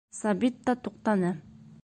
Сабит 0.19 0.57
та 0.69 0.75
туҡтаны. 0.87 1.31